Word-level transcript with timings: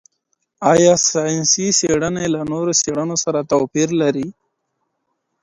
ایا 0.73 0.93
ساینسي 1.09 1.65
څېړني 1.79 2.25
له 2.33 2.41
نورو 2.51 2.71
څېړنو 2.81 3.15
سره 3.23 3.47
توپیر 3.51 3.89
لري؟ 4.01 4.27